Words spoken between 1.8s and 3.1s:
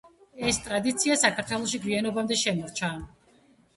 გვიანობამდე შემორჩა.